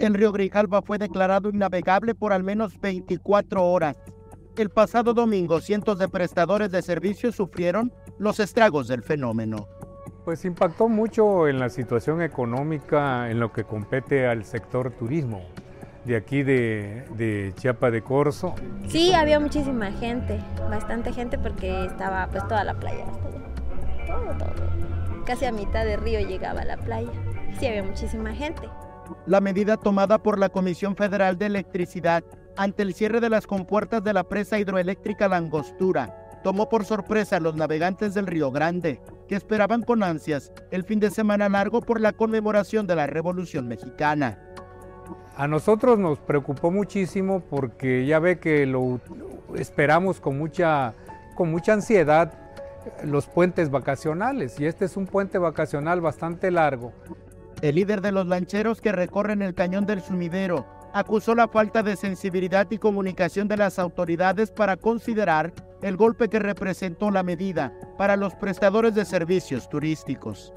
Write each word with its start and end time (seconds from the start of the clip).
El 0.00 0.14
río 0.14 0.32
Grijalva 0.32 0.80
fue 0.80 0.96
declarado 0.96 1.50
innavegable 1.50 2.14
por 2.14 2.32
al 2.32 2.42
menos 2.42 2.80
24 2.80 3.62
horas. 3.62 3.96
El 4.56 4.70
pasado 4.70 5.12
domingo, 5.12 5.60
cientos 5.60 5.98
de 5.98 6.08
prestadores 6.08 6.70
de 6.70 6.80
servicios 6.80 7.34
sufrieron 7.34 7.92
los 8.18 8.40
estragos 8.40 8.88
del 8.88 9.02
fenómeno. 9.02 9.68
Pues 10.24 10.46
impactó 10.46 10.88
mucho 10.88 11.48
en 11.48 11.58
la 11.58 11.68
situación 11.68 12.22
económica 12.22 13.30
en 13.30 13.40
lo 13.40 13.52
que 13.52 13.64
compete 13.64 14.26
al 14.26 14.46
sector 14.46 14.90
turismo 14.90 15.42
de 16.06 16.16
aquí 16.16 16.42
de, 16.44 17.04
de 17.16 17.52
Chiapa 17.56 17.90
de 17.90 18.00
Corzo. 18.00 18.54
Sí, 18.88 19.12
había 19.12 19.38
muchísima 19.38 19.92
gente, 19.92 20.40
bastante 20.70 21.12
gente 21.12 21.36
porque 21.36 21.84
estaba 21.84 22.26
pues 22.28 22.48
toda 22.48 22.64
la 22.64 22.72
playa, 22.72 23.04
todo, 24.06 24.38
todo. 24.38 25.24
Casi 25.26 25.44
a 25.44 25.52
mitad 25.52 25.84
de 25.84 25.98
río 25.98 26.20
llegaba 26.20 26.64
la 26.64 26.78
playa. 26.78 27.10
Sí, 27.58 27.66
había 27.66 27.82
muchísima 27.82 28.32
gente. 28.32 28.66
La 29.26 29.40
medida 29.40 29.76
tomada 29.76 30.22
por 30.22 30.38
la 30.38 30.48
Comisión 30.48 30.96
Federal 30.96 31.38
de 31.38 31.46
Electricidad 31.46 32.24
ante 32.56 32.82
el 32.82 32.94
cierre 32.94 33.20
de 33.20 33.30
las 33.30 33.46
compuertas 33.46 34.02
de 34.04 34.12
la 34.12 34.24
presa 34.24 34.58
hidroeléctrica 34.58 35.28
La 35.28 35.36
Angostura 35.36 36.20
tomó 36.42 36.68
por 36.68 36.84
sorpresa 36.84 37.36
a 37.36 37.40
los 37.40 37.54
navegantes 37.54 38.14
del 38.14 38.26
Río 38.26 38.50
Grande, 38.50 39.00
que 39.28 39.36
esperaban 39.36 39.82
con 39.82 40.02
ansias 40.02 40.52
el 40.70 40.84
fin 40.84 41.00
de 41.00 41.10
semana 41.10 41.48
largo 41.48 41.80
por 41.80 42.00
la 42.00 42.12
conmemoración 42.12 42.86
de 42.86 42.96
la 42.96 43.06
Revolución 43.06 43.68
Mexicana. 43.68 44.38
A 45.36 45.46
nosotros 45.46 45.98
nos 45.98 46.18
preocupó 46.18 46.70
muchísimo 46.70 47.40
porque 47.40 48.06
ya 48.06 48.18
ve 48.18 48.38
que 48.38 48.66
lo 48.66 49.00
esperamos 49.54 50.20
con 50.20 50.38
mucha, 50.38 50.94
con 51.34 51.50
mucha 51.50 51.72
ansiedad 51.72 52.32
los 53.04 53.26
puentes 53.26 53.70
vacacionales 53.70 54.58
y 54.58 54.66
este 54.66 54.86
es 54.86 54.96
un 54.96 55.06
puente 55.06 55.38
vacacional 55.38 56.00
bastante 56.00 56.50
largo. 56.50 56.92
El 57.62 57.74
líder 57.74 58.00
de 58.00 58.10
los 58.10 58.26
lancheros 58.26 58.80
que 58.80 58.90
recorren 58.90 59.42
el 59.42 59.54
cañón 59.54 59.84
del 59.84 60.00
sumidero 60.00 60.66
acusó 60.94 61.34
la 61.34 61.46
falta 61.46 61.82
de 61.82 61.94
sensibilidad 61.94 62.66
y 62.70 62.78
comunicación 62.78 63.48
de 63.48 63.58
las 63.58 63.78
autoridades 63.78 64.50
para 64.50 64.76
considerar 64.76 65.52
el 65.82 65.96
golpe 65.96 66.28
que 66.28 66.38
representó 66.38 67.10
la 67.10 67.22
medida 67.22 67.72
para 67.98 68.16
los 68.16 68.34
prestadores 68.34 68.94
de 68.94 69.04
servicios 69.04 69.68
turísticos. 69.68 70.54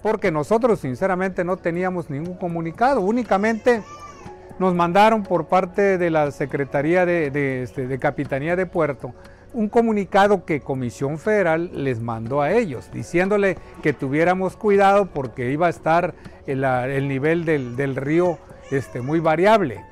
Porque 0.00 0.30
nosotros 0.30 0.78
sinceramente 0.78 1.44
no 1.44 1.56
teníamos 1.56 2.08
ningún 2.08 2.36
comunicado, 2.36 3.00
únicamente 3.00 3.82
nos 4.60 4.74
mandaron 4.74 5.24
por 5.24 5.46
parte 5.46 5.98
de 5.98 6.10
la 6.10 6.30
Secretaría 6.30 7.04
de, 7.04 7.62
este, 7.62 7.98
Capitanía 7.98 8.54
de 8.54 8.66
Puerto 8.66 9.12
un 9.54 9.68
comunicado 9.68 10.44
que 10.44 10.60
Comisión 10.60 11.16
Federal 11.16 11.70
les 11.72 12.00
mandó 12.00 12.42
a 12.42 12.52
ellos, 12.52 12.90
diciéndole 12.92 13.56
que 13.82 13.92
tuviéramos 13.92 14.56
cuidado 14.56 15.06
porque 15.06 15.52
iba 15.52 15.68
a 15.68 15.70
estar 15.70 16.14
el, 16.46 17.08
nivel 17.08 17.44
del, 17.44 17.96
río 17.96 18.38
este, 18.70 19.00
muy 19.00 19.20
variable. 19.20 19.82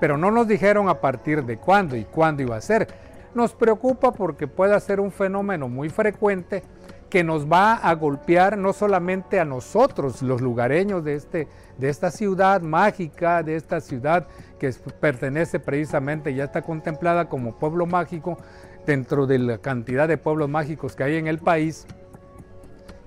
Pero 0.00 0.16
no 0.16 0.30
nos 0.30 0.46
dijeron 0.46 0.88
a 0.88 1.00
partir 1.00 1.44
de 1.44 1.58
cuándo 1.58 1.96
y 1.96 2.04
cuándo 2.04 2.42
iba 2.42 2.56
a 2.56 2.60
ser. 2.60 2.86
Nos 3.34 3.52
preocupa 3.52 4.12
porque 4.12 4.46
puede 4.46 4.78
ser 4.80 5.00
un 5.00 5.10
fenómeno 5.10 5.68
muy 5.68 5.90
frecuente 5.90 6.62
que 7.10 7.24
nos 7.24 7.50
va 7.50 7.74
a 7.74 7.94
golpear 7.94 8.58
no 8.58 8.72
solamente 8.72 9.40
a 9.40 9.44
nosotros, 9.44 10.22
los 10.22 10.40
lugareños 10.40 11.04
de, 11.04 11.14
este, 11.14 11.48
de 11.78 11.88
esta 11.88 12.10
ciudad 12.10 12.60
mágica, 12.60 13.42
de 13.42 13.56
esta 13.56 13.80
ciudad 13.80 14.26
que 14.58 14.70
pertenece 15.00 15.58
precisamente, 15.58 16.34
ya 16.34 16.44
está 16.44 16.62
contemplada 16.62 17.28
como 17.28 17.58
pueblo 17.58 17.86
mágico 17.86 18.38
dentro 18.84 19.26
de 19.26 19.38
la 19.38 19.58
cantidad 19.58 20.08
de 20.08 20.18
pueblos 20.18 20.48
mágicos 20.48 20.96
que 20.96 21.04
hay 21.04 21.16
en 21.16 21.26
el 21.26 21.38
país 21.38 21.86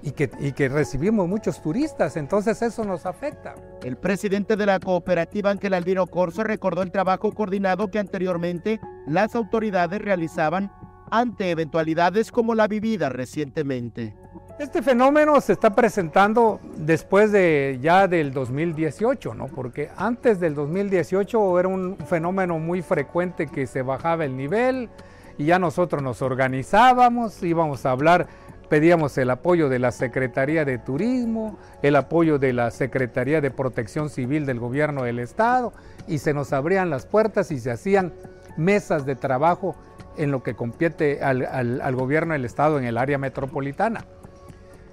y 0.04 0.12
que, 0.12 0.32
y 0.40 0.52
que 0.54 0.68
recibimos 0.68 1.28
muchos 1.28 1.62
turistas, 1.62 2.18
entonces 2.18 2.62
eso 2.62 2.84
nos 2.84 3.06
afecta. 3.06 3.54
El 3.84 3.98
presidente 3.98 4.56
de 4.56 4.66
la 4.66 4.80
cooperativa 4.80 5.52
Ángel 5.52 5.76
Aldino 5.76 6.08
Corso 6.08 6.44
recordó 6.44 6.82
el 6.82 6.92
trabajo 6.92 7.32
coordinado 7.34 7.90
que 7.90 8.00
anteriormente 8.00 8.80
las 9.06 9.36
autoridades 9.36 10.02
realizaban 10.02 10.72
ante 11.12 11.52
eventualidades 11.52 12.32
como 12.32 12.56
la 12.56 12.68
vivida 12.68 13.10
recientemente. 13.10 14.16
Este 14.58 14.82
fenómeno 14.82 15.42
se 15.42 15.54
está 15.54 15.76
presentando 15.76 16.60
después 16.78 17.32
de 17.32 17.80
ya 17.82 18.08
del 18.08 18.32
2018, 18.32 19.34
¿no? 19.34 19.48
Porque 19.48 19.90
antes 19.98 20.40
del 20.40 20.56
2018 20.56 21.60
era 21.60 21.68
un 21.68 21.98
fenómeno 21.98 22.60
muy 22.60 22.82
frecuente 22.82 23.48
que 23.48 23.68
se 23.68 23.82
bajaba 23.82 24.24
el 24.24 24.38
nivel 24.38 24.90
y 25.38 25.46
ya 25.46 25.58
nosotros 25.58 26.04
nos 26.04 26.22
organizábamos, 26.22 27.42
íbamos 27.42 27.86
a 27.86 27.92
hablar, 27.92 28.28
pedíamos 28.70 29.18
el 29.18 29.32
apoyo 29.32 29.68
de 29.68 29.80
la 29.80 29.92
Secretaría 29.92 30.64
de 30.64 30.78
Turismo, 30.78 31.58
el 31.82 31.96
apoyo 31.96 32.38
de 32.38 32.54
la 32.54 32.70
Secretaría 32.72 33.42
de 33.42 33.52
Protección 33.52 34.10
Civil 34.10 34.46
del 34.46 34.60
Gobierno 34.60 35.04
del 35.04 35.20
Estado 35.20 35.74
y 36.08 36.20
se 36.20 36.34
nos 36.34 36.54
abrían 36.54 36.90
las 36.90 37.06
puertas 37.08 37.52
y 37.52 37.60
se 37.60 37.72
hacían 37.72 38.14
mesas 38.58 39.06
de 39.06 39.16
trabajo 39.16 39.76
en 40.18 40.32
lo 40.32 40.44
que 40.44 40.56
compete 40.56 41.24
al, 41.24 41.96
gobierno 41.96 42.34
del 42.34 42.46
Estado 42.46 42.78
en 42.80 42.86
el 42.86 42.98
área 42.98 43.18
metropolitana. 43.18 44.06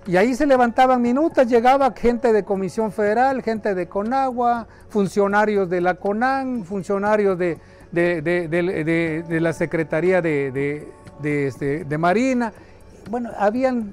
Y 0.07 0.17
ahí 0.17 0.35
se 0.35 0.47
levantaban 0.47 1.03
minutas, 1.03 1.49
llegaba 1.49 1.93
gente 1.95 2.33
de 2.33 2.43
Comisión 2.43 2.93
Federal, 2.93 3.43
gente 3.43 3.75
de 3.75 3.89
Conagua, 3.89 4.67
funcionarios 4.89 5.69
de 5.69 5.83
la 5.83 5.95
CONAN, 5.97 6.65
funcionarios 6.65 7.39
de, 7.39 7.59
de, 7.93 9.39
la 9.41 9.53
Secretaría 9.53 10.23
de, 10.23 10.89
este, 11.23 11.85
de, 11.85 11.99
Marina. 11.99 12.53
Bueno, 13.11 13.31
habían, 13.37 13.93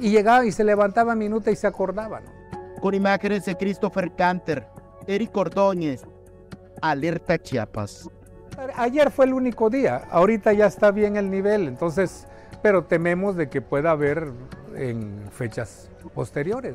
y 0.00 0.10
llegaban 0.10 0.46
y 0.48 0.52
se 0.52 0.64
levantaban 0.64 1.18
minutas 1.18 1.52
y 1.52 1.56
se 1.56 1.68
acordaban. 1.68 2.24
Con 2.80 2.94
imágenes 2.94 3.44
de 3.44 3.56
Christopher 3.56 4.12
Canter, 4.16 4.66
Eric 5.06 5.36
Ordóñez, 5.36 6.02
Alerta 6.82 7.38
Chiapas. 7.38 8.10
Ayer 8.76 9.10
fue 9.10 9.26
el 9.26 9.34
único 9.34 9.70
día, 9.70 10.02
ahorita 10.10 10.52
ya 10.52 10.66
está 10.66 10.90
bien 10.90 11.16
el 11.16 11.30
nivel, 11.30 11.68
entonces, 11.68 12.26
pero 12.62 12.84
tememos 12.84 13.36
de 13.36 13.48
que 13.48 13.60
pueda 13.60 13.90
haber 13.90 14.32
en 14.76 15.28
fechas 15.32 15.90
posteriores. 16.14 16.74